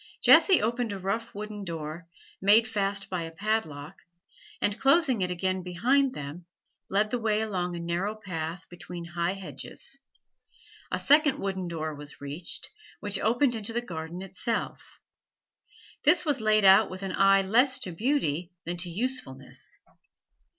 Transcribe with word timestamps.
Jessie 0.23 0.63
opened 0.63 0.91
a 0.93 0.97
rough 0.97 1.31
wooden 1.35 1.63
door, 1.63 2.07
made 2.41 2.67
fast 2.67 3.07
by 3.07 3.21
a 3.21 3.29
padlock, 3.29 4.01
and, 4.59 4.79
closing 4.79 5.21
it 5.21 5.29
again 5.29 5.61
behind 5.61 6.15
them, 6.15 6.47
led 6.89 7.11
the 7.11 7.19
way 7.19 7.39
along 7.39 7.75
a 7.75 7.79
narrow 7.79 8.15
path 8.15 8.67
between 8.67 9.05
high 9.05 9.33
hedges, 9.33 9.99
a 10.91 10.97
second 10.97 11.37
wooden 11.37 11.67
door 11.67 11.93
was 11.93 12.19
reached, 12.19 12.71
which 12.99 13.19
opened 13.19 13.53
into 13.53 13.73
the 13.73 13.79
garden 13.79 14.23
itself. 14.23 14.97
This 16.03 16.25
was 16.25 16.41
laid 16.41 16.65
out 16.65 16.89
with 16.89 17.03
an 17.03 17.13
eye 17.15 17.43
less 17.43 17.77
to 17.81 17.91
beauty 17.91 18.51
than 18.65 18.77
to 18.77 18.89
usefulness. 18.89 19.81